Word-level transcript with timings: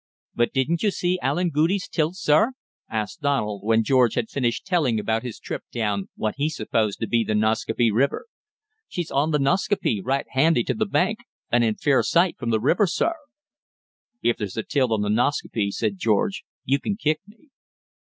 "But 0.33 0.51
didn't 0.51 0.81
you 0.81 0.89
see 0.89 1.19
Allen 1.21 1.51
Goudie's 1.51 1.87
tilt, 1.87 2.15
sir?" 2.15 2.53
asked 2.89 3.21
Donald, 3.21 3.61
when 3.63 3.83
George 3.83 4.15
had 4.15 4.31
finished 4.31 4.65
telling 4.65 4.99
about 4.99 5.21
his 5.21 5.37
trip 5.37 5.61
down 5.71 6.09
what 6.15 6.33
he 6.37 6.49
supposed 6.49 6.97
to 7.01 7.07
be 7.07 7.23
the 7.23 7.35
Nascaupee 7.35 7.91
River. 7.91 8.25
"She's 8.87 9.11
on 9.11 9.31
th' 9.31 9.39
Nascaupee 9.39 10.01
right 10.03 10.25
handy 10.31 10.63
to 10.63 10.73
th' 10.73 10.89
bank, 10.89 11.19
and 11.51 11.63
in 11.63 11.75
fair 11.75 12.01
sight 12.01 12.35
from 12.39 12.49
th' 12.49 12.59
river, 12.59 12.87
sir." 12.87 13.13
"If 14.23 14.37
there's 14.37 14.57
a 14.57 14.63
tilt 14.63 14.89
on 14.91 15.03
the 15.03 15.09
Nascaupee," 15.09 15.69
said 15.69 15.99
George, 15.99 16.45
"you 16.65 16.79
can 16.79 16.95
kick 16.97 17.19
me." 17.27 17.51